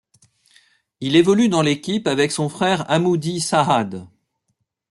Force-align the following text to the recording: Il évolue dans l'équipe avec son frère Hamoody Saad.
Il 0.99 1.15
évolue 1.15 1.47
dans 1.47 1.61
l'équipe 1.61 2.07
avec 2.07 2.31
son 2.31 2.49
frère 2.49 2.89
Hamoody 2.89 3.39
Saad. 3.39 4.07